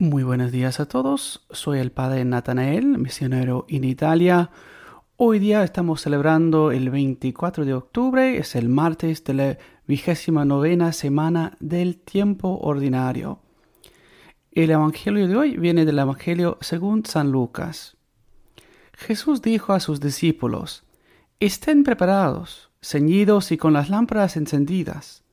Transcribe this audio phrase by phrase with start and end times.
[0.00, 1.44] Muy buenos días a todos.
[1.50, 4.50] Soy el padre Natanael, misionero en Italia.
[5.18, 10.94] Hoy día estamos celebrando el 24 de octubre, es el martes de la vigésima novena
[10.94, 13.40] semana del tiempo ordinario.
[14.52, 17.98] El Evangelio de hoy viene del Evangelio según San Lucas.
[18.94, 20.82] Jesús dijo a sus discípulos,
[21.40, 25.24] Estén preparados, ceñidos y con las lámparas encendidas.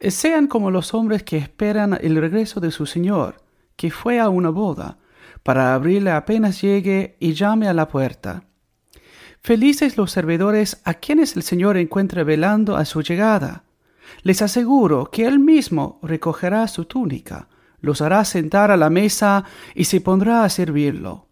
[0.00, 3.49] Sean como los hombres que esperan el regreso de su Señor
[3.80, 4.98] que fue a una boda,
[5.42, 8.44] para abrirle apenas llegue y llame a la puerta.
[9.40, 13.64] Felices los servidores a quienes el Señor encuentre velando a su llegada.
[14.22, 17.48] Les aseguro que Él mismo recogerá su túnica,
[17.80, 21.28] los hará sentar a la mesa y se pondrá a servirlo.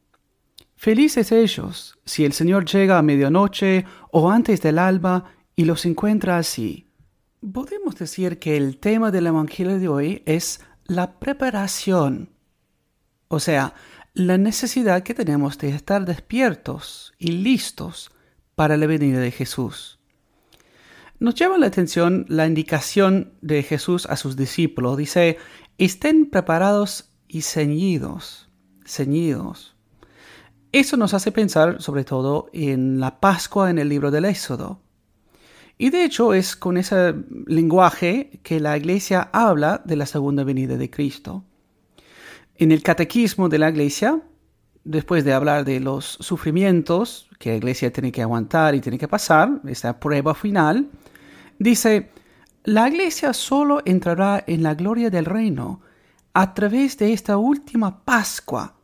[0.75, 6.39] Felices ellos si el Señor llega a medianoche o antes del alba y los encuentra
[6.39, 6.89] así.
[7.53, 12.38] Podemos decir que el tema del Evangelio de hoy es la preparación
[13.29, 13.75] o sea,
[14.15, 18.11] la necesidad que tenemos de estar despiertos y listos
[18.55, 19.99] para la venida de Jesús.
[21.21, 24.97] Nos llama la atención la indicación de Jesús a sus discípulos.
[24.97, 25.37] Dice,
[25.77, 28.49] estén preparados y ceñidos,
[28.85, 29.77] ceñidos.
[30.73, 34.81] Eso nos hace pensar sobre todo en la Pascua en el libro del Éxodo.
[35.77, 37.15] Y de hecho es con ese
[37.47, 41.45] lenguaje que la iglesia habla de la segunda venida de Cristo.
[42.61, 44.21] En el catequismo de la iglesia,
[44.83, 49.07] después de hablar de los sufrimientos que la iglesia tiene que aguantar y tiene que
[49.07, 50.91] pasar, esta prueba final,
[51.61, 52.11] dice,
[52.65, 55.83] la iglesia solo entrará en la gloria del reino
[56.35, 58.75] a través de esta última Pascua,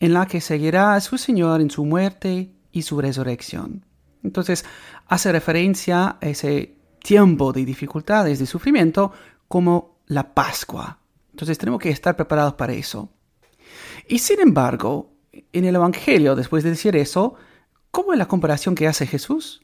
[0.00, 3.84] en la que seguirá a su Señor en su muerte y su resurrección.
[4.24, 4.64] Entonces,
[5.06, 9.12] hace referencia a ese tiempo de dificultades, de sufrimiento,
[9.48, 11.01] como la Pascua,
[11.32, 13.10] entonces tenemos que estar preparados para eso.
[14.08, 15.12] Y sin embargo,
[15.52, 17.34] en el Evangelio, después de decir eso,
[17.90, 19.62] ¿cómo es la comparación que hace Jesús?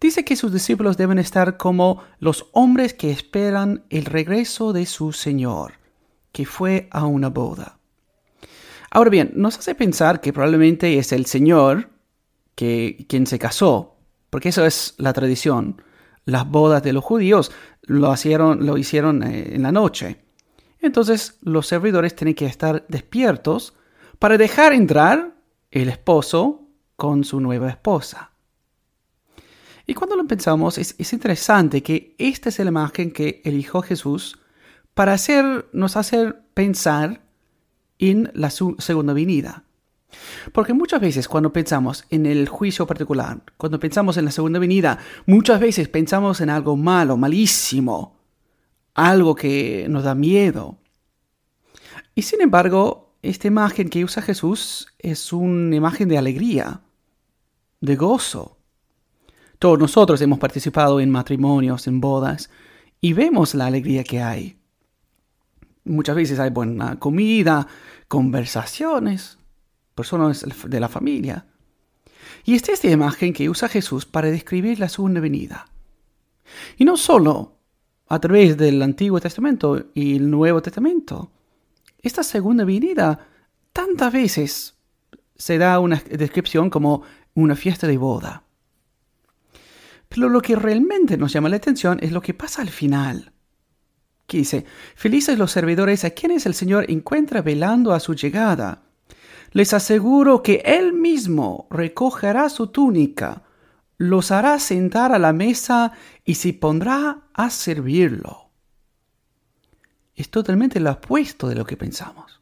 [0.00, 5.12] Dice que sus discípulos deben estar como los hombres que esperan el regreso de su
[5.12, 5.74] Señor,
[6.32, 7.78] que fue a una boda.
[8.90, 11.90] Ahora bien, nos hace pensar que probablemente es el Señor
[12.54, 13.96] que, quien se casó,
[14.30, 15.82] porque eso es la tradición.
[16.24, 20.24] Las bodas de los judíos lo, hicieron, lo hicieron eh, en la noche.
[20.80, 23.74] Entonces los servidores tienen que estar despiertos
[24.18, 25.34] para dejar entrar
[25.70, 28.30] el esposo con su nueva esposa.
[29.86, 34.38] Y cuando lo pensamos, es, interesante que esta es la imagen que eligió Jesús
[34.94, 37.22] para hacer, nos hacer pensar
[37.98, 39.64] en la segunda venida.
[40.52, 44.98] Porque muchas veces cuando pensamos en el juicio particular, cuando pensamos en la segunda venida,
[45.26, 48.19] muchas veces pensamos en algo malo, malísimo,
[49.08, 50.78] algo que nos da miedo.
[52.14, 56.82] Y sin embargo, esta imagen que usa Jesús es una imagen de alegría,
[57.80, 58.58] de gozo.
[59.58, 62.50] Todos nosotros hemos participado en matrimonios, en bodas,
[63.00, 64.58] y vemos la alegría que hay.
[65.84, 67.66] Muchas veces hay buena comida,
[68.06, 69.38] conversaciones,
[69.94, 71.46] personas de la familia.
[72.44, 75.66] Y esta es la imagen que usa Jesús para describir la segunda venida.
[76.76, 77.59] Y no solo
[78.10, 81.30] a través del Antiguo Testamento y el Nuevo Testamento.
[82.02, 83.26] Esta segunda venida
[83.72, 84.74] tantas veces
[85.36, 87.04] se da una descripción como
[87.34, 88.42] una fiesta de boda.
[90.08, 93.32] Pero lo que realmente nos llama la atención es lo que pasa al final.
[94.26, 94.64] Que dice,
[94.96, 98.82] felices los servidores a quienes el Señor encuentra velando a su llegada.
[99.52, 103.44] Les aseguro que Él mismo recogerá su túnica
[104.00, 105.92] los hará sentar a la mesa
[106.24, 108.48] y se pondrá a servirlo.
[110.14, 112.40] Es totalmente lo opuesto de lo que pensamos.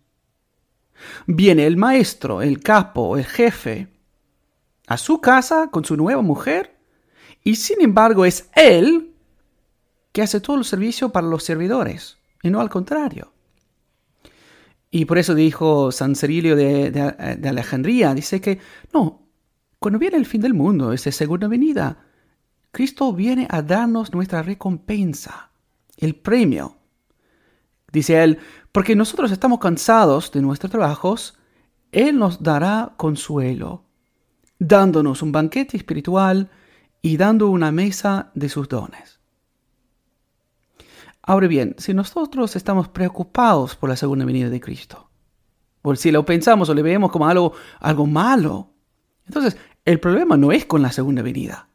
[1.26, 3.88] Viene el maestro, el capo, el jefe,
[4.86, 6.78] a su casa con su nueva mujer
[7.42, 9.16] y sin embargo es él
[10.12, 13.32] que hace todo el servicio para los servidores y no al contrario.
[14.92, 18.60] Y por eso dijo San Cirilio de, de Alejandría, dice que
[18.92, 19.27] no,
[19.78, 22.04] cuando viene el fin del mundo, esa segunda venida,
[22.72, 25.50] Cristo viene a darnos nuestra recompensa,
[25.96, 26.76] el premio.
[27.92, 28.38] Dice él,
[28.72, 31.38] porque nosotros estamos cansados de nuestros trabajos,
[31.90, 33.84] Él nos dará consuelo,
[34.58, 36.50] dándonos un banquete espiritual
[37.00, 39.20] y dando una mesa de sus dones.
[41.22, 45.10] Ahora bien, si nosotros estamos preocupados por la segunda venida de Cristo,
[45.82, 48.74] o si lo pensamos o le vemos como algo, algo malo,
[49.28, 51.68] entonces el problema no es con la segunda venida.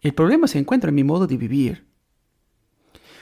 [0.00, 1.86] El problema se encuentra en mi modo de vivir.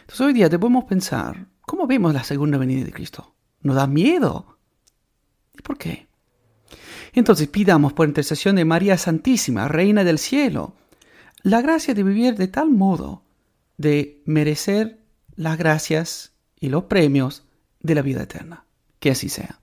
[0.00, 3.34] Entonces hoy día debemos pensar, ¿cómo vemos la segunda venida de Cristo?
[3.64, 4.58] nos da miedo.
[5.58, 6.06] ¿Y por qué?
[7.12, 10.74] Entonces pidamos por intercesión de María Santísima, Reina del Cielo,
[11.42, 13.24] la gracia de vivir de tal modo
[13.76, 15.00] de merecer
[15.34, 17.44] las gracias y los premios
[17.80, 18.66] de la vida eterna.
[19.00, 19.60] Que así sea.